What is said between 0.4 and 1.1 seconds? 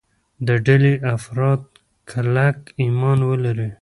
د ډلې